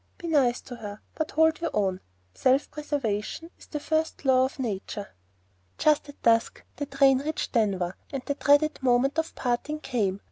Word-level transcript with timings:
Be 0.17 0.25
nice 0.25 0.61
to 0.61 0.77
her, 0.77 0.99
but 1.13 1.29
hold 1.29 1.61
your 1.61 1.69
own. 1.75 1.99
Self 2.33 2.71
preservation 2.71 3.51
is 3.59 3.67
the 3.67 3.79
first 3.79 4.25
law 4.25 4.45
of 4.45 4.57
Nature." 4.57 5.13
Just 5.77 6.09
at 6.09 6.19
dusk 6.23 6.63
the 6.77 6.87
train 6.87 7.19
reached 7.19 7.51
Denver, 7.51 7.95
and 8.11 8.23
the 8.25 8.33
dreaded 8.33 8.81
moment 8.81 9.19
of 9.19 9.35
parting 9.35 9.79
came. 9.79 10.19